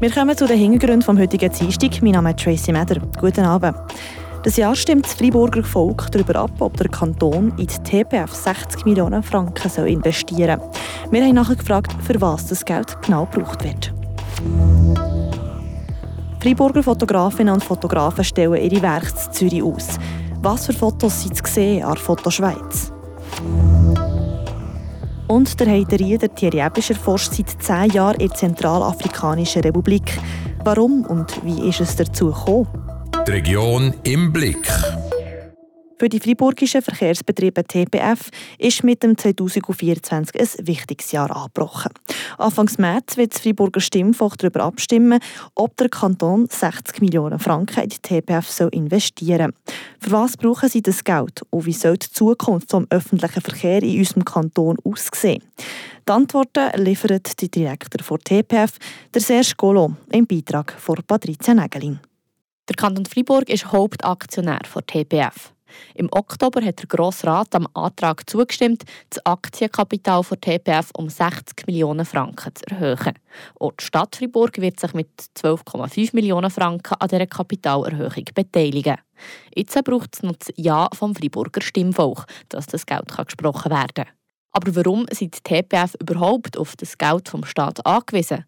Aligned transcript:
Wir 0.00 0.12
kommen 0.12 0.36
zu 0.36 0.46
den 0.46 0.58
Hintergründen 0.58 1.02
vom 1.02 1.18
heutigen 1.18 1.50
Dienstag. 1.50 2.00
Mein 2.02 2.12
Name 2.12 2.30
ist 2.30 2.38
Tracy 2.38 2.70
Meder. 2.70 3.00
Guten 3.20 3.44
Abend. 3.44 3.76
Das 4.44 4.56
Jahr 4.56 4.76
stimmt 4.76 5.06
das 5.06 5.14
Freiburger 5.14 5.64
Volk 5.64 6.06
darüber 6.12 6.36
ab, 6.36 6.52
ob 6.60 6.76
der 6.76 6.88
Kanton 6.88 7.52
in 7.58 7.66
die 7.66 8.04
TPF 8.04 8.32
60 8.32 8.84
Millionen 8.84 9.24
Franken 9.24 9.68
soll 9.68 9.88
investieren 9.88 10.60
soll. 10.60 11.10
Wir 11.10 11.24
haben 11.24 11.34
nachher 11.34 11.56
gefragt, 11.56 11.92
für 12.04 12.20
was 12.20 12.46
das 12.46 12.64
Geld 12.64 12.96
genau 13.02 13.26
gebraucht 13.26 13.64
wird. 13.64 13.92
Freiburger 16.40 16.84
Fotografinnen 16.84 17.54
und 17.54 17.64
Fotografen 17.64 18.22
stellen 18.22 18.54
ihre 18.54 18.80
Werke 18.80 19.08
in 19.26 19.32
Zürich 19.32 19.64
aus. 19.64 19.98
Was 20.42 20.66
für 20.66 20.74
Fotos 20.74 21.24
sind 21.24 21.36
zu 21.36 21.52
sehen 21.52 21.82
an 21.82 21.96
Foto 21.96 22.30
Schweiz? 22.30 22.92
Und 25.28 25.60
der 25.60 25.68
Heiterieder 25.68 26.34
Thierry 26.34 26.64
Ebischer 26.64 26.94
forscht 26.94 27.34
seit 27.34 27.62
zehn 27.62 27.90
Jahren 27.90 28.18
in 28.18 28.28
der 28.28 28.36
Zentralafrikanischen 28.36 29.62
Republik. 29.62 30.18
Warum 30.64 31.04
und 31.04 31.44
wie 31.44 31.68
ist 31.68 31.80
es 31.80 31.96
dazu 31.96 32.32
gekommen? 32.32 32.66
Die 33.26 33.30
Region 33.30 33.92
im 34.04 34.32
Blick. 34.32 34.66
Für 36.00 36.08
die 36.08 36.20
freiburgischen 36.20 36.80
Verkehrsbetriebe 36.80 37.64
TPF 37.64 38.30
ist 38.58 38.84
mit 38.84 39.02
dem 39.02 39.18
2024 39.18 40.40
ein 40.40 40.66
wichtiges 40.68 41.10
Jahr 41.10 41.34
angebrochen. 41.34 41.90
Anfangs 42.38 42.78
März 42.78 43.16
wird 43.16 43.34
das 43.34 43.42
Freiburger 43.42 43.80
Stimmfach 43.80 44.36
darüber 44.36 44.62
abstimmen, 44.62 45.18
ob 45.56 45.76
der 45.76 45.88
Kanton 45.88 46.46
60 46.48 47.00
Millionen 47.00 47.40
Franken 47.40 47.82
in 47.82 47.88
die 47.88 47.98
TPF 47.98 48.60
investieren 48.70 49.52
soll. 49.52 49.74
Für 49.98 50.10
was 50.12 50.36
brauchen 50.36 50.68
sie 50.68 50.82
das 50.82 51.02
Geld 51.02 51.42
und 51.50 51.66
wie 51.66 51.72
soll 51.72 51.96
die 51.96 52.10
Zukunft 52.10 52.70
vom 52.70 52.86
öffentlichen 52.90 53.40
Verkehr 53.40 53.82
in 53.82 53.98
unserem 53.98 54.24
Kanton 54.24 54.76
aussehen? 54.84 55.42
Die 56.08 56.12
Antworten 56.12 56.70
liefert 56.80 57.40
der 57.42 57.48
Direktor 57.48 58.04
von 58.04 58.20
TPF, 58.20 58.78
der 59.12 59.20
Serge 59.20 59.54
Golo, 59.56 59.96
im 60.12 60.28
Beitrag 60.28 60.72
von 60.78 60.96
Patricia 61.04 61.54
Nägelin. 61.54 61.98
Der 62.68 62.76
Kanton 62.76 63.04
Freiburg 63.04 63.48
ist 63.50 63.72
Hauptaktionär 63.72 64.60
von 64.64 64.86
TPF. 64.86 65.52
Im 65.94 66.08
Oktober 66.10 66.64
hat 66.64 66.78
der 66.78 66.86
Grosse 66.86 67.26
Rat 67.26 67.54
am 67.54 67.68
Antrag 67.74 68.28
zugestimmt, 68.28 68.84
das 69.10 69.24
Aktienkapital 69.24 70.22
von 70.22 70.40
TPF 70.40 70.90
um 70.96 71.08
60 71.08 71.66
Millionen 71.66 72.04
Franken 72.04 72.54
zu 72.54 72.66
erhöhen. 72.70 73.18
Auch 73.58 73.72
die 73.72 73.84
Stadt 73.84 74.16
Freiburg 74.16 74.58
wird 74.58 74.80
sich 74.80 74.94
mit 74.94 75.08
12,5 75.36 76.10
Millionen 76.14 76.50
Franken 76.50 76.94
an 76.94 77.08
dieser 77.08 77.26
Kapitalerhöhung 77.26 78.24
beteiligen. 78.34 78.96
Jetzt 79.54 79.82
braucht 79.84 80.14
es 80.14 80.22
noch 80.22 80.36
das 80.36 80.52
Ja 80.56 80.88
vom 80.94 81.14
Freiburger 81.14 81.60
Stimmvolk, 81.60 82.26
dass 82.48 82.66
das 82.66 82.86
Geld 82.86 83.12
gesprochen 83.16 83.70
werden 83.70 83.94
kann. 83.94 84.06
Aber 84.52 84.74
warum 84.74 85.06
sind 85.10 85.36
die 85.36 85.62
TPF 85.62 85.94
überhaupt 86.00 86.56
auf 86.56 86.74
das 86.76 86.96
Geld 86.96 87.28
vom 87.28 87.44
Staat 87.44 87.84
angewiesen? 87.84 88.44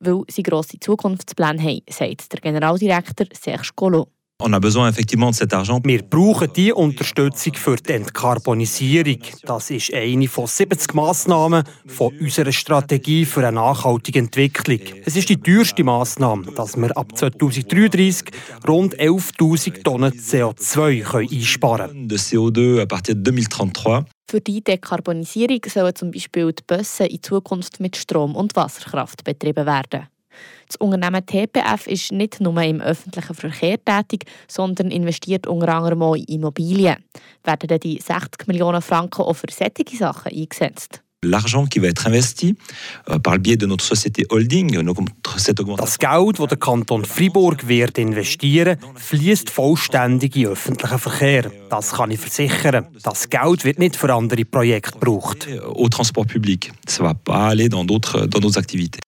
Weil 0.00 0.22
sie 0.28 0.42
grosse 0.42 0.80
Zukunftspläne 0.80 1.62
haben, 1.62 1.82
sagt 1.88 2.32
der 2.32 2.40
Generaldirektor 2.40 3.26
Serge 3.32 3.70
Collot. 3.76 4.08
On 4.44 4.52
a 4.52 4.58
besoin 4.58 4.88
effectivement 4.88 5.30
de 5.30 5.36
cet 5.36 5.52
argent. 5.52 5.80
Wir 5.84 6.02
brauchen 6.02 6.48
die 6.52 6.72
Unterstützung 6.72 7.54
für 7.54 7.76
die 7.76 7.92
Entkarbonisierung. 7.92 9.18
Das 9.44 9.70
ist 9.70 9.94
eine 9.94 10.26
von 10.26 10.48
70 10.48 10.94
Massnahmen 10.94 11.62
von 11.86 12.12
unserer 12.18 12.50
Strategie 12.50 13.24
für 13.24 13.46
eine 13.46 13.52
nachhaltige 13.52 14.18
Entwicklung. 14.18 14.80
Es 15.04 15.14
ist 15.14 15.28
die 15.28 15.36
teuerste 15.36 15.84
Massnahme, 15.84 16.46
dass 16.56 16.76
wir 16.76 16.96
ab 16.96 17.16
2033 17.16 18.34
rund 18.66 18.98
11.000 18.98 19.84
Tonnen 19.84 20.12
CO2 20.12 21.30
einsparen 21.30 21.90
können. 21.90 22.08
De 22.08 22.18
CO2 22.18 22.80
à 22.80 22.86
partir 22.86 23.14
de 23.14 23.22
2033. 23.22 24.04
Für 24.28 24.40
die 24.40 24.62
Dekarbonisierung 24.64 25.60
sollen 25.68 25.94
zum 25.94 26.10
Beispiel 26.10 26.52
die 26.52 26.64
Busse 26.66 27.04
in 27.04 27.22
Zukunft 27.22 27.80
mit 27.80 27.96
Strom 27.96 28.34
und 28.34 28.56
Wasserkraft 28.56 29.24
betrieben 29.24 29.66
werden. 29.66 30.08
Das 30.66 30.76
Unternehmen 30.76 31.24
TPF 31.24 31.86
ist 31.86 32.12
nicht 32.12 32.40
nur 32.40 32.60
im 32.62 32.80
öffentlichen 32.80 33.34
Verkehr 33.34 33.78
tätig, 33.84 34.24
sondern 34.48 34.90
investiert 34.90 35.46
unter 35.46 35.74
anderem 35.74 36.02
auch 36.02 36.14
in 36.14 36.24
Immobilien. 36.24 36.96
Werden 37.44 37.68
dann 37.68 37.80
die 37.80 38.00
60 38.00 38.46
Millionen 38.46 38.82
Franken 38.82 39.22
auch 39.22 39.34
für 39.34 39.46
solche 39.50 39.96
Sachen 39.96 40.32
eingesetzt? 40.32 41.02
L'argent 41.24 41.68
qui 41.68 41.78
va 41.78 41.86
être 41.86 42.08
investi 42.08 42.56
euh, 43.08 43.20
par 43.20 43.34
le 43.34 43.38
biais 43.38 43.56
de 43.56 43.66
notre 43.66 43.84
société 43.84 44.26
holding, 44.28 44.72
das 45.76 45.98
Geld, 45.98 46.38
das 46.40 46.48
der 46.48 46.58
Kanton 46.58 47.04
Fribourg 47.04 47.68
wird 47.68 47.96
investieren, 47.98 48.76
fließt 48.96 49.48
vollständig 49.48 50.34
in 50.34 50.48
öffentlichen 50.48 50.98
Verkehr. 50.98 51.52
Das 51.70 51.92
kann 51.92 52.10
ich 52.10 52.18
versichern. 52.18 52.88
Das 53.04 53.30
Geld 53.30 53.64
wird 53.64 53.78
nicht 53.78 53.94
für 53.94 54.12
andere 54.12 54.44
Projekte 54.44 54.98
gebraucht. 54.98 55.46
Au 55.64 55.88
transport 55.88 56.26
public, 56.26 56.72
ça 56.88 57.04
va 57.04 57.14
pas 57.14 57.50
aller 57.50 57.68
dans 57.68 57.84
d'autres 57.84 58.26
dans 58.26 58.40
d'autres 58.40 58.58
activités. 58.58 58.98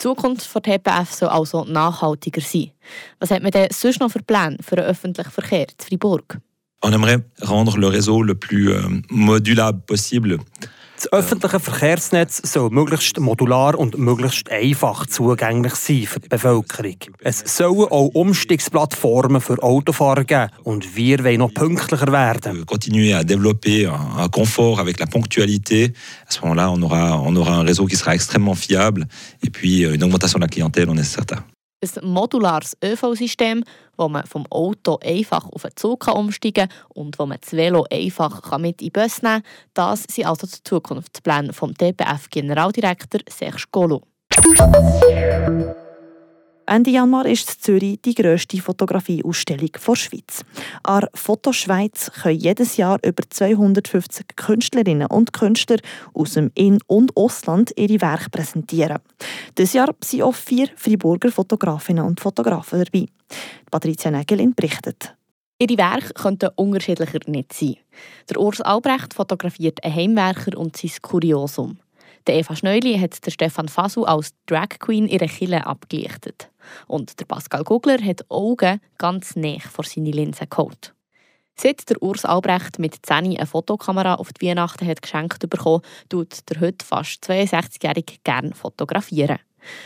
Zukunft 0.00 0.46
von 0.46 0.62
TPF 0.62 1.12
soll 1.12 1.28
also 1.28 1.64
nachhaltiger 1.64 2.40
sein. 2.40 2.70
Was 3.18 3.30
hat 3.30 3.42
man 3.42 3.50
denn 3.50 3.68
sonst 3.70 4.00
noch 4.00 4.10
für 4.10 4.22
Pläne 4.22 4.56
für 4.60 4.76
den 4.76 4.86
öffentlichen 4.86 5.30
Verkehr 5.30 5.68
in 5.68 5.74
Fribourg? 5.78 6.38
On 6.82 6.92
aimerait 6.94 7.22
rendre 7.42 7.76
le 7.76 7.88
réseau 7.88 8.22
le 8.22 8.34
plus 8.34 8.70
euh, 8.70 9.02
modulable 9.10 9.82
possible. 9.86 10.38
Öffentliche 11.12 11.58
Verkehrsnetz 11.58 12.40
soll 12.44 12.70
möglichst 12.70 13.18
modular 13.18 13.76
und 13.76 13.98
möglichst 13.98 14.48
einfach 14.48 15.06
zugänglich 15.06 15.74
sein 15.74 16.06
für 16.06 16.20
die 16.20 16.28
Bevölkerung. 16.28 16.94
Es 17.18 17.42
sollen 17.56 17.88
auch 17.90 18.10
Umstiegsplattformen 18.14 19.40
für 19.40 19.60
Autofahrer 19.60 20.22
geben 20.22 20.50
und 20.62 20.94
wir 20.94 21.24
wollen 21.24 21.40
noch 21.40 21.52
pünktlicher 21.52 22.12
werden. 22.12 22.64
Continuer 22.64 23.16
à 23.16 23.24
développer 23.24 23.88
un 24.18 24.28
confort 24.28 24.78
avec 24.78 25.00
la 25.00 25.06
ponctualité. 25.06 25.92
À 26.28 26.30
ce 26.30 26.42
moment-là, 26.42 26.70
on 26.70 26.80
aura, 26.82 27.20
on 27.20 27.34
aura 27.34 27.56
un 27.56 27.62
réseau 27.62 27.86
qui 27.86 27.96
sera 27.96 28.14
extrêmement 28.14 28.54
fiable 28.54 29.08
et 29.44 29.50
puis 29.50 29.82
une 29.82 30.04
augmentation 30.04 30.38
de 30.38 30.44
la 30.44 30.48
clientèle, 30.48 30.88
on 30.88 30.96
est 30.96 31.02
certain. 31.02 31.42
Ein 31.82 32.10
modulares 32.10 32.76
ÖV-System, 32.84 33.64
wo 33.96 34.08
man 34.08 34.26
vom 34.26 34.44
Auto 34.50 34.98
einfach 35.02 35.48
auf 35.50 35.64
einen 35.64 35.76
Zug 35.76 36.08
umsteigen 36.08 36.68
kann 36.68 36.78
und 36.90 37.18
wo 37.18 37.24
man 37.24 37.38
das 37.40 37.52
Velo 37.52 37.86
einfach 37.90 38.58
mit 38.58 38.82
in 38.82 38.90
den 38.90 39.02
Bus 39.02 39.22
nehmen 39.22 39.42
kann. 39.42 39.44
Das 39.72 40.02
sind 40.02 40.26
also 40.26 40.46
die 40.46 40.62
Zukunftspläne 40.62 41.54
vom 41.54 41.72
DPF-Generaldirektor 41.72 43.20
Serge 43.28 43.64
Golo. 43.72 44.02
Ende 46.70 46.92
Januar 46.92 47.26
ist 47.26 47.50
in 47.50 47.58
Zürich 47.58 48.00
die 48.00 48.14
grösste 48.14 48.58
Fotografieausstellung 48.58 49.70
der 49.72 49.96
Schweiz. 49.96 50.44
An 50.84 51.08
Fotoschweiz 51.14 52.12
können 52.12 52.38
jedes 52.38 52.76
Jahr 52.76 53.00
über 53.04 53.24
250 53.28 54.36
Künstlerinnen 54.36 55.08
und 55.08 55.32
Künstler 55.32 55.78
aus 56.14 56.34
dem 56.34 56.52
In- 56.54 56.78
und 56.86 57.16
Ausland 57.16 57.72
ihre 57.76 58.00
Werke 58.00 58.30
präsentieren. 58.30 59.00
Dieses 59.58 59.72
Jahr 59.72 59.92
sind 60.00 60.22
auch 60.22 60.36
vier 60.36 60.68
Freiburger 60.76 61.32
Fotografinnen 61.32 62.04
und 62.04 62.20
Fotografen 62.20 62.84
dabei. 62.84 63.06
Patricia 63.68 64.12
Nägelin 64.12 64.54
berichtet. 64.54 65.16
Ihre 65.58 65.76
Werke 65.76 66.14
könnten 66.14 66.50
unterschiedlicher 66.54 67.18
nicht 67.26 67.52
sein. 67.52 67.78
Der 68.28 68.38
Urs 68.38 68.60
Albrecht 68.60 69.12
fotografiert 69.12 69.82
einen 69.82 69.96
Heimwerker 69.96 70.56
und 70.56 70.76
sein 70.76 70.92
Kuriosum. 71.02 71.80
Der 72.26 72.36
Eva 72.36 72.54
Schneuli 72.54 72.98
hat 72.98 73.24
der 73.24 73.30
Stefan 73.30 73.68
Fasu 73.68 74.04
als 74.04 74.34
Drag 74.46 74.68
Queen 74.78 75.08
ihre 75.08 75.26
Kille 75.26 75.66
abgelichtet. 75.66 76.50
Und 76.86 77.18
der 77.18 77.24
Pascal 77.24 77.64
Gugler 77.64 77.98
hat 78.04 78.30
Augen 78.30 78.80
ganz 78.98 79.36
nah 79.36 79.58
vor 79.60 79.84
seine 79.84 80.10
Linse 80.10 80.46
geholt. 80.46 80.94
Seit 81.56 81.88
der 81.90 82.02
Urs 82.02 82.24
Albrecht 82.24 82.78
mit 82.78 83.04
10 83.04 83.36
eine 83.36 83.46
Fotokamera 83.46 84.14
auf 84.14 84.32
die 84.32 84.46
Weihnachten 84.46 84.86
hat 84.86 85.02
geschenkt 85.02 85.48
bekommen, 85.48 85.82
tut 86.08 86.48
der 86.48 86.60
heute 86.60 86.84
fast 86.84 87.22
62-Jährige 87.24 88.14
gerne 88.24 88.54
fotografieren. 88.54 89.38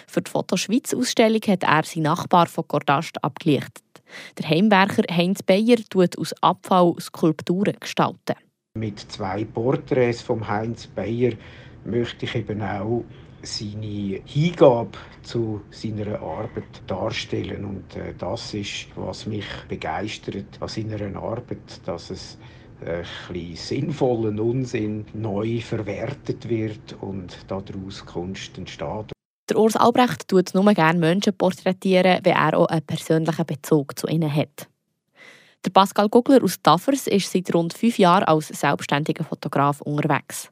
Für 0.06 0.22
die 0.22 0.30
Fotoschweiz-Ausstellung 0.30 1.40
hat 1.48 1.64
er 1.64 1.82
seinen 1.84 2.04
Nachbar 2.04 2.46
von 2.46 2.64
Gordast 2.68 3.22
abgelichtet. 3.24 3.82
Der 4.38 4.48
Heimwerker 4.48 5.02
Heinz 5.12 5.42
Beyer 5.42 5.78
tut 5.90 6.16
aus 6.18 6.32
Abfall 6.42 6.94
Skulpturen 7.00 7.76
gestalten. 7.80 8.36
Mit 8.74 9.00
zwei 9.00 9.44
Porträts 9.44 10.20
von 10.20 10.46
Heinz 10.46 10.86
Beyer 10.86 11.32
möchte 11.84 12.24
ich 12.24 12.34
eben 12.34 12.62
auch 12.62 13.04
seine 13.42 14.20
Hingabe 14.24 14.98
zu 15.22 15.60
seiner 15.70 16.20
Arbeit 16.20 16.82
darstellen. 16.86 17.64
Und 17.64 17.96
äh, 17.96 18.14
das 18.16 18.54
ist, 18.54 18.86
was 18.96 19.26
mich 19.26 19.46
begeistert 19.68 20.46
an 20.60 20.68
seiner 20.68 21.16
Arbeit, 21.16 21.80
dass 21.86 22.10
es 22.10 22.38
ein 22.86 23.56
sinnvollen 23.56 24.38
Unsinn 24.38 25.06
neu 25.14 25.60
verwertet 25.60 26.48
wird 26.48 26.96
und 27.00 27.36
daraus 27.48 28.04
Kunst 28.04 28.58
entsteht. 28.58 29.12
Der 29.48 29.58
Urs 29.58 29.76
Albrecht 29.76 30.28
tut 30.28 30.54
nur 30.54 30.72
gerne 30.72 30.98
Menschen 30.98 31.36
porträtieren, 31.36 32.20
wenn 32.22 32.32
er 32.32 32.56
auch 32.56 32.66
einen 32.66 32.82
persönlichen 32.82 33.46
Bezug 33.46 33.98
zu 33.98 34.06
ihnen 34.06 34.34
hat. 34.34 34.68
Der 35.64 35.70
Pascal 35.70 36.08
Gugler 36.08 36.42
aus 36.42 36.60
Tafers 36.62 37.06
ist 37.06 37.30
seit 37.30 37.54
rund 37.54 37.74
fünf 37.74 37.98
Jahren 37.98 38.24
als 38.24 38.48
selbstständiger 38.48 39.24
Fotograf 39.24 39.80
unterwegs. 39.80 40.50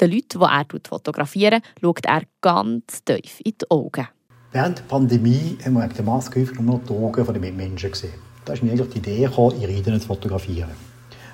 Den 0.00 0.10
Leuten, 0.10 0.38
die 0.38 0.44
er 0.44 0.88
fotografiert, 0.88 1.62
schaut 1.80 2.06
er 2.06 2.22
ganz 2.40 3.04
tief 3.04 3.40
in 3.44 3.54
die 3.60 3.70
Augen. 3.70 4.08
Während 4.52 4.78
der 4.78 4.84
Pandemie 4.84 5.56
haben 5.64 5.74
wir 5.74 5.84
wegen 5.84 5.94
der 5.94 6.04
Maske 6.04 6.40
häufig 6.40 6.60
nur 6.60 6.80
die 6.86 6.92
Augen 6.92 7.24
der 7.24 7.40
Mitmenschen 7.40 7.90
gesehen. 7.90 8.12
Da 8.44 8.52
ist 8.52 8.62
mir 8.62 8.72
eigentlich 8.72 8.90
die 8.90 8.98
Idee 8.98 9.24
gekommen, 9.24 9.60
ihre 9.60 9.72
Reden 9.72 10.00
zu 10.00 10.06
fotografieren. 10.06 10.70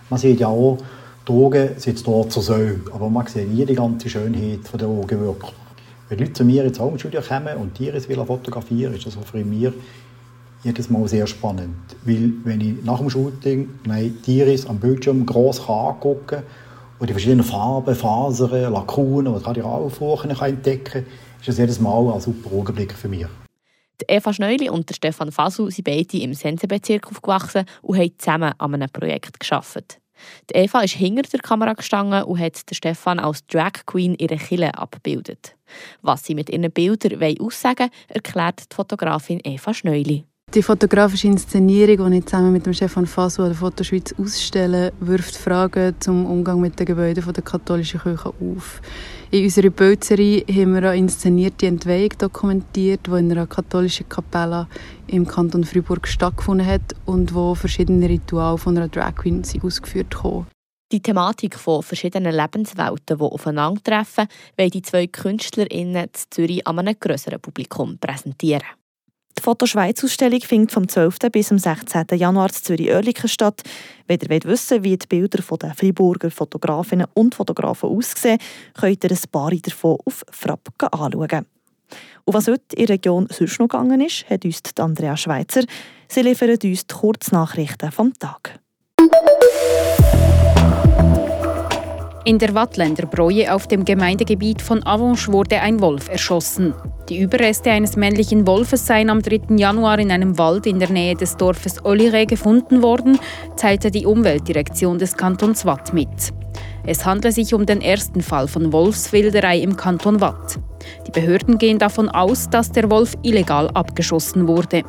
Man 0.08 0.20
sieht 0.20 0.40
ja 0.40 0.46
auch, 0.46 0.78
die 1.26 1.32
Augen 1.32 1.70
sind 1.78 2.06
dort 2.06 2.32
zur 2.32 2.42
Säule, 2.42 2.80
aber 2.92 3.10
man 3.10 3.26
sieht 3.26 3.52
nie 3.52 3.64
die 3.64 3.74
ganze 3.74 4.08
Schönheit 4.08 4.60
der 4.72 4.86
Augen 4.86 5.20
wirklich. 5.20 5.52
Wenn 6.08 6.18
Leute 6.20 6.32
zu 6.32 6.44
mir 6.44 6.64
ins 6.64 6.78
Homestudio 6.78 7.20
kommen 7.20 7.56
und 7.56 7.74
Tiere 7.74 8.00
fotografieren 8.00 8.94
ist 8.94 9.06
das 9.06 9.16
für 9.30 9.44
mich 9.44 9.72
jedes 10.62 10.88
Mal 10.88 11.06
sehr 11.08 11.26
spannend. 11.26 11.76
Weil 12.04 12.32
wenn 12.44 12.60
ich 12.60 12.84
nach 12.84 12.98
dem 12.98 13.10
Shooting 13.10 13.68
Tiere 14.24 14.56
am 14.68 14.78
Bildschirm 14.78 15.26
gross 15.26 15.60
angucken 15.68 16.26
kann 16.26 16.42
und 16.98 17.08
die 17.08 17.12
verschiedenen 17.12 17.44
Farben, 17.44 17.94
Fasern, 17.94 18.72
Lakunen, 18.72 19.34
gerade 19.42 19.62
Raufwochen 19.62 20.30
entdecken 20.30 20.84
kann, 20.84 21.06
ist 21.40 21.48
das 21.48 21.58
jedes 21.58 21.80
Mal 21.80 22.12
ein 22.12 22.20
super 22.20 22.52
Augenblick 22.52 22.92
für 22.92 23.08
mich. 23.08 23.26
Eva 24.06 24.32
Schneuli 24.32 24.70
und 24.70 24.90
Stefan 24.94 25.32
Fasu 25.32 25.70
sind 25.70 25.84
beide 25.84 26.18
im 26.18 26.32
Sensebezirk 26.32 27.08
aufgewachsen 27.08 27.64
und 27.82 27.98
haben 27.98 28.12
zusammen 28.16 28.52
an 28.56 28.74
einem 28.74 28.90
Projekt. 28.90 29.36
Die 30.50 30.54
Eva 30.54 30.80
ist 30.80 30.94
hinter 30.94 31.22
der 31.22 31.40
Kamera 31.40 31.74
gestanden 31.74 32.22
und 32.24 32.40
hat 32.40 32.60
Stefan 32.72 33.18
als 33.18 33.46
Drag 33.46 33.72
Queen 33.86 34.16
ihre 34.18 34.36
Kille 34.36 34.76
abgebildet. 34.76 35.56
Was 36.02 36.24
sie 36.24 36.34
mit 36.34 36.50
ihren 36.50 36.70
Bildern 36.70 37.22
aussagen 37.40 37.78
wollen, 37.78 37.90
erklärt 38.08 38.70
die 38.70 38.74
Fotografin 38.74 39.40
Eva 39.44 39.74
Schneuli. 39.74 40.24
Die 40.54 40.62
fotografische 40.62 41.26
Inszenierung, 41.26 42.10
die 42.10 42.18
ich 42.18 42.24
zusammen 42.24 42.54
mit 42.54 42.64
dem 42.64 42.72
Stefan 42.72 43.04
Fasu 43.04 43.42
an 43.42 43.48
der 43.50 43.58
Fotoschweiz 43.58 44.14
ausstelle, 44.18 44.94
wirft 44.98 45.36
Fragen 45.36 45.94
zum 46.00 46.24
Umgang 46.24 46.58
mit 46.58 46.78
den 46.80 46.86
Gebäuden 46.86 47.22
der 47.22 47.44
katholischen 47.44 48.00
Kirche 48.00 48.30
auf. 48.30 48.80
In 49.30 49.44
unserer 49.44 49.68
Bildserie 49.68 50.46
haben 50.48 50.72
wir 50.72 50.88
eine 50.88 50.96
inszenierte 50.96 51.66
Entweihung 51.66 52.14
dokumentiert, 52.16 53.06
die 53.06 53.18
in 53.18 53.30
einer 53.30 53.46
katholischen 53.46 54.08
Kapelle 54.08 54.68
im 55.08 55.26
Kanton 55.26 55.64
Freiburg 55.64 56.08
stattgefunden 56.08 56.66
hat 56.66 56.94
und 57.04 57.34
wo 57.34 57.54
verschiedene 57.54 58.08
Rituale 58.08 58.56
von 58.56 58.74
einer 58.74 58.88
Drag 58.88 59.16
Queen 59.16 59.42
ausgeführt 59.62 60.24
wurden. 60.24 60.46
Die 60.90 61.02
Thematik 61.02 61.56
von 61.56 61.82
verschiedenen 61.82 62.34
Lebenswelten, 62.34 63.18
die 63.18 63.22
aufeinandertreffen, 63.22 64.26
wollen 64.56 64.70
die 64.70 64.80
zwei 64.80 65.08
KünstlerInnen 65.08 66.04
in 66.04 66.10
Zürich 66.30 66.66
an 66.66 66.78
einem 66.78 66.98
grösseren 66.98 67.38
Publikum 67.38 67.98
präsentieren. 67.98 68.77
Die 69.38 69.42
Fotoschweiz-Ausstellung 69.44 70.40
findet 70.40 70.72
vom 70.72 70.88
12. 70.88 71.18
bis 71.30 71.46
zum 71.46 71.58
16. 71.58 72.06
Januar 72.14 72.48
in 72.48 72.54
Zürich-Oerlikon 72.54 73.28
statt. 73.28 73.62
Wenn 74.08 74.18
ihr 74.18 74.42
wissen 74.44 74.82
wie 74.82 74.96
die 74.96 75.06
Bilder 75.06 75.38
der 75.56 75.74
Freiburger 75.74 76.32
Fotografinnen 76.32 77.06
und 77.14 77.36
Fotografen 77.36 77.88
aussehen, 77.88 78.38
könnt 78.74 79.04
ihr 79.04 79.12
ein 79.12 79.30
paar 79.30 79.52
davon 79.52 79.98
auf 80.04 80.24
Frapp 80.32 80.68
anschauen. 80.80 81.46
Und 82.24 82.34
was 82.34 82.48
heute 82.48 82.74
in 82.74 82.86
der 82.86 82.94
Region 82.96 83.28
sonst 83.30 83.60
noch 83.60 83.68
gegangen 83.68 84.00
ist, 84.00 84.28
hat 84.28 84.44
uns 84.44 84.60
Andrea 84.76 85.16
Schweizer. 85.16 85.62
Sie 86.08 86.22
liefert 86.22 86.64
uns 86.64 86.86
die 86.88 86.94
Kurznachrichten 86.94 87.92
vom 87.92 88.12
Tag. 88.14 88.58
In 92.24 92.40
der 92.40 92.54
Wattländer 92.54 93.06
Breue 93.06 93.54
auf 93.54 93.68
dem 93.68 93.84
Gemeindegebiet 93.84 94.60
von 94.60 94.84
Avanche 94.84 95.32
wurde 95.32 95.60
ein 95.60 95.80
Wolf 95.80 96.08
erschossen. 96.08 96.74
Die 97.08 97.20
Überreste 97.20 97.70
eines 97.70 97.96
männlichen 97.96 98.46
Wolfes 98.46 98.86
seien 98.86 99.08
am 99.08 99.22
3. 99.22 99.56
Januar 99.56 99.98
in 99.98 100.10
einem 100.10 100.36
Wald 100.36 100.66
in 100.66 100.78
der 100.78 100.90
Nähe 100.90 101.14
des 101.14 101.38
Dorfes 101.38 101.82
Olire 101.82 102.26
gefunden 102.26 102.82
worden, 102.82 103.18
teilte 103.56 103.90
die 103.90 104.04
Umweltdirektion 104.04 104.98
des 104.98 105.16
Kantons 105.16 105.64
Watt 105.64 105.94
mit. 105.94 106.08
Es 106.84 107.06
handle 107.06 107.32
sich 107.32 107.54
um 107.54 107.64
den 107.64 107.80
ersten 107.80 108.20
Fall 108.20 108.46
von 108.46 108.72
Wolfswilderei 108.74 109.58
im 109.58 109.76
Kanton 109.76 110.20
Watt. 110.20 110.58
Die 111.06 111.10
Behörden 111.10 111.56
gehen 111.56 111.78
davon 111.78 112.10
aus, 112.10 112.50
dass 112.50 112.72
der 112.72 112.90
Wolf 112.90 113.14
illegal 113.22 113.70
abgeschossen 113.70 114.46
wurde. 114.46 114.82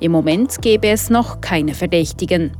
Im 0.00 0.12
Moment 0.12 0.62
gebe 0.62 0.88
es 0.88 1.10
noch 1.10 1.42
keine 1.42 1.74
Verdächtigen. 1.74 2.52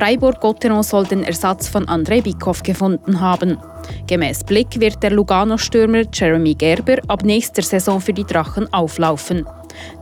Freiburg-Gotteron 0.00 0.82
soll 0.82 1.04
den 1.04 1.24
Ersatz 1.24 1.68
von 1.68 1.84
André 1.84 2.22
Bikoff 2.22 2.62
gefunden 2.62 3.20
haben. 3.20 3.58
Gemäß 4.06 4.44
Blick 4.44 4.80
wird 4.80 5.02
der 5.02 5.10
Lugano-Stürmer 5.10 6.04
Jeremy 6.10 6.54
Gerber 6.54 6.96
ab 7.06 7.22
nächster 7.22 7.60
Saison 7.60 8.00
für 8.00 8.14
die 8.14 8.24
Drachen 8.24 8.72
auflaufen. 8.72 9.44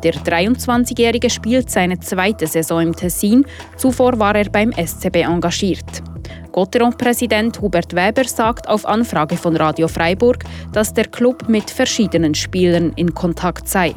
Der 0.04 0.14
23-Jährige 0.14 1.28
spielt 1.28 1.68
seine 1.68 1.98
zweite 1.98 2.46
Saison 2.46 2.80
im 2.80 2.94
Tessin, 2.94 3.44
zuvor 3.76 4.20
war 4.20 4.36
er 4.36 4.48
beim 4.48 4.72
SCB 4.72 5.16
engagiert. 5.22 6.04
Gotteron-Präsident 6.52 7.60
Hubert 7.60 7.92
Weber 7.92 8.22
sagt 8.22 8.68
auf 8.68 8.86
Anfrage 8.86 9.36
von 9.36 9.56
Radio 9.56 9.88
Freiburg, 9.88 10.44
dass 10.72 10.94
der 10.94 11.06
Club 11.06 11.48
mit 11.48 11.72
verschiedenen 11.72 12.36
Spielern 12.36 12.92
in 12.94 13.12
Kontakt 13.14 13.66
sei. 13.66 13.96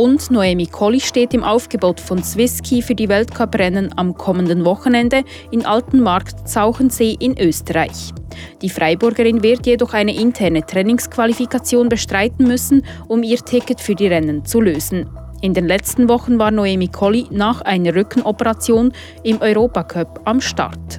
Und 0.00 0.30
Noemi 0.30 0.64
Colli 0.64 0.98
steht 0.98 1.34
im 1.34 1.44
Aufgebot 1.44 2.00
von 2.00 2.22
Swisski 2.22 2.80
für 2.80 2.94
die 2.94 3.10
Weltcuprennen 3.10 3.92
am 3.98 4.16
kommenden 4.16 4.64
Wochenende 4.64 5.24
in 5.50 5.66
Altenmarkt 5.66 6.48
Zauchensee 6.48 7.18
in 7.20 7.38
Österreich. 7.38 8.14
Die 8.62 8.70
Freiburgerin 8.70 9.42
wird 9.42 9.66
jedoch 9.66 9.92
eine 9.92 10.16
interne 10.16 10.64
Trainingsqualifikation 10.64 11.90
bestreiten 11.90 12.46
müssen, 12.46 12.82
um 13.08 13.22
ihr 13.22 13.40
Ticket 13.40 13.78
für 13.78 13.94
die 13.94 14.06
Rennen 14.06 14.46
zu 14.46 14.62
lösen. 14.62 15.06
In 15.42 15.52
den 15.52 15.68
letzten 15.68 16.08
Wochen 16.08 16.38
war 16.38 16.50
Noemi 16.50 16.88
Colli 16.88 17.26
nach 17.30 17.60
einer 17.60 17.94
Rückenoperation 17.94 18.94
im 19.22 19.42
Europacup 19.42 20.22
am 20.24 20.40
Start. 20.40 20.98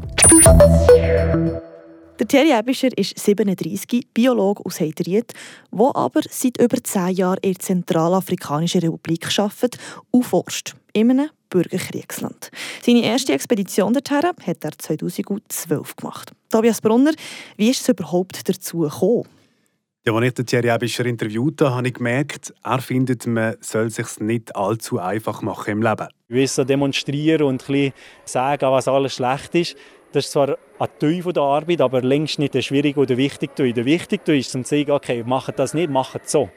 Der 2.22 2.28
Thierry 2.28 2.52
Ebischer 2.52 2.96
ist 2.96 3.18
37, 3.18 4.10
Biologe 4.14 4.64
aus 4.64 4.80
Heidried, 4.80 5.34
der 5.72 5.96
aber 5.96 6.22
seit 6.30 6.62
über 6.62 6.78
zehn 6.84 7.16
Jahren 7.16 7.40
in 7.42 7.54
der 7.54 7.60
Zentralafrikanischen 7.60 8.82
Republik 8.82 9.28
arbeitet 9.40 9.80
und 10.12 10.22
forscht, 10.22 10.76
in 10.94 11.10
einem 11.10 11.30
Bürgerkriegsland. 11.50 12.52
Seine 12.84 13.02
erste 13.02 13.34
Expedition 13.34 13.94
dorthin 13.94 14.34
hat 14.46 14.64
er 14.64 14.78
2012 14.78 15.96
gemacht. 15.96 16.32
Tobias 16.52 16.80
Brunner, 16.80 17.14
wie 17.58 17.72
ist 17.72 17.82
es 17.82 17.90
überhaupt 17.90 18.48
dazu 18.48 18.82
gekommen? 18.82 19.26
Ja, 20.06 20.14
als 20.14 20.28
ich 20.28 20.34
den 20.36 20.46
Thierry 20.46 20.70
Ebischer 20.70 21.06
interviewt 21.08 21.60
habe, 21.62 21.76
habe 21.76 21.88
ich 21.88 21.96
gemerkt, 21.96 22.54
er 22.64 22.82
findet, 22.82 23.26
man 23.26 23.56
soll 23.62 23.88
es 23.88 23.96
sich 23.96 24.20
nicht 24.20 24.56
allzu 24.56 25.00
einfach 25.00 25.42
machen 25.42 25.72
im 25.72 25.82
Leben. 25.82 26.08
Wir 26.28 26.48
so 26.48 26.64
demonstrieren 26.64 27.48
und 27.48 27.64
ein 27.64 27.68
bisschen 27.68 27.94
sagen, 28.26 28.72
was 28.72 28.88
alles 28.88 29.16
schlecht 29.16 29.56
ist. 29.56 29.76
Das 30.14 30.26
ist 30.26 30.32
zwar 30.32 30.58
ein 30.78 30.90
Teil 31.00 31.22
der 31.22 31.44
Arbeit, 31.44 31.80
aber 31.80 32.02
längst 32.02 32.38
nicht 32.38 32.54
der 32.54 32.62
schwierige 32.62 33.00
oder 33.00 33.16
wichtige 33.16 33.56
Teil. 33.56 33.72
Der 33.72 33.86
wichtige 33.86 34.22
Teil 34.22 34.40
ist, 34.40 34.54
um 34.56 34.66
zu 34.66 34.78
sagen, 34.78 34.92
okay, 34.92 35.24
machen 35.24 35.54
das 35.56 35.74
nicht, 35.74 35.90
machen 35.90 36.20
es 36.24 36.32
so. 36.32 36.50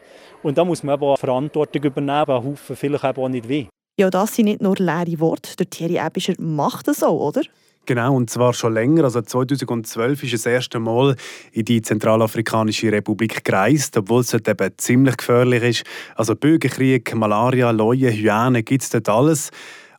Und 0.42 0.58
da 0.58 0.64
muss 0.64 0.82
man 0.82 0.94
aber 0.94 1.16
Verantwortung 1.16 1.84
übernehmen, 1.84 2.26
Haufen 2.26 2.74
vielleicht 2.74 3.04
auch 3.04 3.28
nicht 3.28 3.48
weh. 3.48 3.66
Ja, 3.96 4.10
das 4.10 4.34
sind 4.34 4.46
nicht 4.46 4.60
nur 4.60 4.74
leere 4.76 5.20
Worte. 5.20 5.54
Der 5.56 5.70
Thierry 5.70 6.04
Ebischer 6.04 6.34
macht 6.38 6.88
das 6.88 7.04
auch, 7.04 7.28
oder? 7.28 7.42
Genau, 7.86 8.16
und 8.16 8.28
zwar 8.28 8.54
schon 8.54 8.74
länger. 8.74 9.04
Also 9.04 9.22
2012 9.22 10.24
ist 10.24 10.34
das 10.34 10.46
erste 10.46 10.80
Mal 10.80 11.14
in 11.52 11.64
die 11.64 11.80
Zentralafrikanische 11.80 12.90
Republik 12.90 13.44
gereist, 13.44 13.96
obwohl 13.96 14.22
es 14.22 14.30
dort 14.30 14.48
eben 14.48 14.70
ziemlich 14.78 15.16
gefährlich 15.16 15.62
ist. 15.62 15.84
Also 16.16 16.34
Bürgerkrieg, 16.34 17.14
Malaria, 17.14 17.70
Leue, 17.70 18.10
Hyänen, 18.10 18.64
gibt 18.64 18.82
es 18.82 18.90
dort 18.90 19.08
alles. 19.08 19.50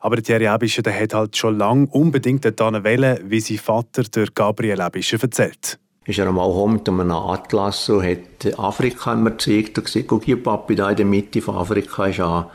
Aber 0.05 0.21
Thierry 0.21 0.45
Ebischer 0.45 0.83
der 0.83 1.01
hat 1.01 1.15
halt 1.15 1.35
schon 1.35 1.57
lange 1.57 1.87
unbedingt 1.87 2.45
dorthin 2.45 2.83
wollen, 2.83 3.19
wie 3.27 3.39
sein 3.39 3.57
Vater, 3.57 4.03
der 4.03 4.27
Gabriel 4.35 4.79
Ebischer, 4.79 5.17
erzählt. 5.19 5.79
Ist 6.05 6.19
er 6.19 6.27
einmal 6.27 6.67
mit 6.67 6.87
einem 6.87 7.09
Atlas 7.09 7.89
und 7.89 8.03
hat 8.03 8.59
Afrika 8.59 9.13
immer 9.13 9.31
gezeigt 9.31 9.79
und 9.79 9.85
gesagt, 9.85 10.05
guck 10.07 10.23
hier 10.25 10.43
Papi, 10.43 10.75
da 10.75 10.91
in 10.91 10.97
der 10.97 11.07
Mitte 11.07 11.41
von 11.41 11.55
Afrika 11.55 12.05
ist 12.05 12.19
ein 12.19 12.45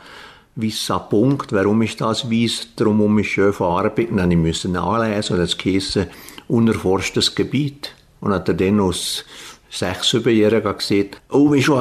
weißer 0.55 0.99
Punkt. 1.09 1.51
Warum 1.51 1.81
ist 1.81 1.99
das 1.99 2.31
weiß? 2.31 2.69
Darum 2.77 3.19
ist 3.19 3.27
schön 3.27 3.51
verarbeitet. 3.51 4.17
Dann 4.17 4.33
musste 4.41 4.69
ich 4.69 4.73
nachlesen 4.73 5.35
und 5.35 5.41
das 5.41 5.57
hieß 5.61 5.99
unerforschtes 6.47 7.35
Gebiet. 7.35 7.93
Und 8.21 8.31
hat 8.31 8.47
er 8.47 8.53
dann 8.53 8.79
aus 8.79 9.25
sechs, 9.69 10.09
sieben 10.09 10.37
Jahren 10.37 10.63
gesagt, 10.63 11.21
oh, 11.29 11.51
weißt 11.51 11.67
du 11.67 11.75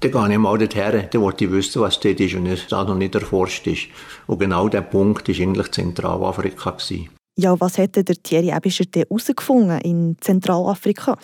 dann 0.00 0.10
gehe 0.10 0.32
ich 0.32 0.38
mal 0.38 0.58
dorthin, 0.58 1.08
dann 1.10 1.20
wollte 1.22 1.44
ich 1.44 1.50
wissen, 1.50 1.82
was 1.82 2.00
dort 2.00 2.20
ist 2.20 2.34
und 2.34 2.46
es 2.46 2.70
noch 2.70 2.94
nicht 2.94 3.14
erforscht 3.14 3.66
ist. 3.66 3.86
Und 4.26 4.38
genau 4.38 4.68
der 4.68 4.82
Punkt 4.82 5.28
war 5.28 5.34
eigentlich 5.34 5.72
Zentralafrika. 5.72 6.76
Ja, 7.38 7.60
was 7.60 7.76
hätte 7.76 8.02
der 8.02 8.16
Thierry 8.22 8.50
Ebischer 8.54 8.84
herausgefunden 8.94 9.78
in 9.80 10.16
Zentralafrika? 10.20 11.18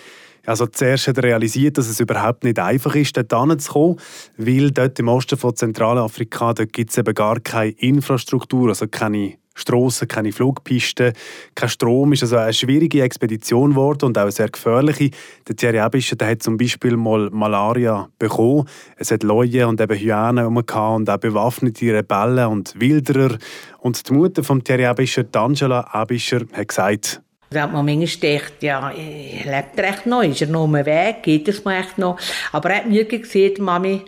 Also 0.44 0.66
zuerst 0.66 1.06
hat 1.06 1.18
er 1.18 1.22
realisiert, 1.24 1.78
dass 1.78 1.88
es 1.88 2.00
überhaupt 2.00 2.44
nicht 2.44 2.58
einfach 2.58 2.94
ist, 2.96 3.16
dort 3.16 3.32
hinzukommen, 3.32 3.98
weil 4.36 4.72
dort 4.72 4.98
im 4.98 5.08
Osten 5.08 5.38
von 5.38 5.54
Zentralafrika 5.54 6.52
gibt 6.70 6.90
es 6.90 6.98
eben 6.98 7.14
gar 7.14 7.38
keine 7.40 7.70
Infrastruktur, 7.70 8.70
also 8.70 8.88
keine 8.88 9.36
Strassen, 9.54 10.08
keine 10.08 10.32
Flugpisten, 10.32 11.12
kein 11.54 11.68
Strom. 11.68 12.12
Ist 12.12 12.22
also 12.22 12.36
eine 12.36 12.52
schwierige 12.52 13.02
Expedition 13.02 13.70
geworden 13.70 14.06
und 14.06 14.18
auch 14.18 14.22
eine 14.22 14.32
sehr 14.32 14.48
gefährliche. 14.48 15.10
Der 15.48 15.56
Thierry 15.56 15.84
Ebischer 15.84 16.16
der 16.16 16.28
hat 16.28 16.42
zum 16.42 16.56
Beispiel 16.56 16.96
mal 16.96 17.28
Malaria 17.30 18.08
bekommen. 18.18 18.68
Es 18.96 19.10
hat 19.10 19.22
Leute 19.22 19.66
und 19.66 19.80
eben 19.80 19.98
Hyänen 19.98 20.46
und 20.46 20.70
auch 21.10 21.16
bewaffnete 21.18 21.94
Rebellen 21.94 22.46
und 22.46 22.78
Wilderer. 22.78 23.36
Und 23.78 24.08
die 24.08 24.12
Mutter 24.12 24.42
von 24.44 24.62
Thierry 24.64 24.88
Ebischer, 24.88 25.24
Angela 25.34 25.88
Ebischer, 25.94 26.40
hat 26.52 26.68
gesagt, 26.68 27.20
da 27.52 27.62
hat 27.62 27.72
man 27.72 27.84
manchmal 27.84 28.06
gedacht, 28.38 28.62
ja, 28.62 28.90
lebt 28.90 29.78
er 29.78 29.88
echt 29.90 30.06
noch? 30.06 30.22
Ist 30.22 30.40
er 30.40 30.48
noch 30.48 30.64
am 30.64 30.72
Weg? 30.72 31.22
Geht 31.22 31.48
es 31.48 31.64
mir 31.64 31.78
echt 31.78 31.98
noch? 31.98 32.18
Aber 32.50 32.70
er 32.70 32.76
hat 32.78 32.88
mir 32.88 33.04
gesagt, 33.04 33.58
Mami, 33.58 34.02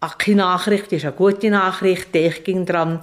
ach, 0.00 0.16
keine 0.16 0.38
Nachricht 0.38 0.90
ist 0.92 1.04
eine 1.04 1.12
gute 1.12 1.50
Nachricht, 1.50 2.14
ich 2.16 2.42
ging 2.42 2.64
dran. 2.64 3.00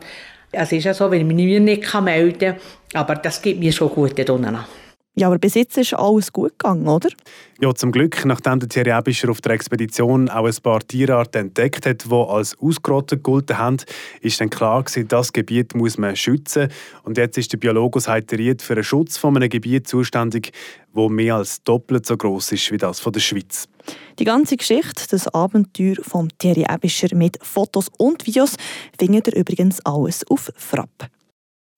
Es 0.60 0.72
ist 0.72 0.86
ja 0.86 0.94
so, 0.94 1.12
wenn 1.12 1.22
ich 1.22 1.28
mich 1.28 1.60
nicht 1.60 2.02
melden 2.02 2.40
kann, 2.40 2.56
aber 2.94 3.16
das 3.16 3.42
gibt 3.42 3.60
mir 3.60 3.72
schon 3.72 3.90
gut 3.90 4.30
unten 4.30 4.58
Ja, 5.20 5.26
aber 5.26 5.40
bis 5.40 5.56
jetzt 5.56 5.76
ist 5.80 5.96
alles 5.96 6.32
gut 6.32 6.60
gegangen, 6.60 6.88
oder? 6.88 7.10
Ja, 7.60 7.74
zum 7.74 7.92
Glück, 7.92 8.24
nachdem 8.24 8.60
der 8.60 8.70
Thierry 8.70 8.96
Ebischer 8.96 9.32
auf 9.32 9.42
der 9.42 9.54
Expedition 9.54 10.30
auch 10.30 10.46
ein 10.46 10.54
paar 10.62 10.80
Tierarten 10.80 11.48
entdeckt 11.48 11.88
hat, 11.88 12.06
die 12.06 12.14
als 12.14 12.56
ausgerottet 12.60 13.24
gelten 13.24 13.58
haben, 13.58 13.78
ist 14.22 14.40
dann 14.40 14.52
klar 14.52 14.84
gewesen, 14.84 15.08
das 15.08 15.34
Gebiet 15.34 15.74
muss 15.74 15.98
man 15.98 16.16
schützen. 16.16 16.70
Und 17.02 17.18
jetzt 17.18 17.36
ist 17.40 17.52
der 17.52 17.58
Biologus 17.58 18.08
Heiteriet 18.08 18.62
für 18.62 18.76
den 18.76 18.84
Schutz 18.84 19.18
von 19.18 19.36
einem 19.36 19.50
Gebiet 19.50 19.88
zuständig, 19.88 20.52
wo 20.94 21.10
mehr 21.10 21.38
als 21.38 21.64
doppelt 21.64 22.06
so 22.06 22.16
groß 22.16 22.52
ist 22.52 22.72
wie 22.72 22.78
das 22.78 23.00
von 23.00 23.12
der 23.12 23.20
Schweiz. 23.20 23.68
Die 24.20 24.24
ganze 24.24 24.56
Geschichte, 24.56 25.04
das 25.10 25.28
Abenteuer 25.30 25.96
von 26.04 26.30
Thierry 26.38 26.68
Ebischer 26.70 27.16
mit 27.16 27.40
Fotos 27.42 27.90
und 27.98 28.28
Videos, 28.28 28.56
findet 29.00 29.30
ihr 29.30 29.36
übrigens 29.38 29.84
alles 29.84 30.24
auf 30.30 30.52
Frapp. 30.56 31.10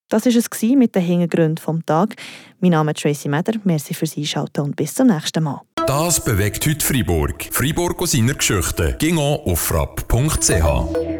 Das 0.09 0.25
war 0.25 0.33
es 0.35 0.61
mit 0.75 0.95
den 0.95 1.03
Hintergründen 1.03 1.57
vom 1.57 1.85
Tag. 1.85 2.15
Mein 2.59 2.71
Name 2.71 2.91
ist 2.91 3.01
Tracy 3.01 3.29
Meder. 3.29 3.53
Merci 3.63 3.93
fürs 3.93 4.17
Einschalten 4.17 4.61
und 4.61 4.75
bis 4.75 4.95
zum 4.95 5.07
nächsten 5.07 5.43
Mal. 5.43 5.61
Das 5.85 6.23
bewegt 6.23 6.65
heute 6.65 6.85
Freiburg. 6.85 7.47
Freiburg 7.51 8.01
aus 8.01 8.11
seiner 8.11 8.33
Geschichte. 8.33 8.95
Ging 8.99 9.17
auf 9.17 9.59
frapp.ch. 9.59 11.18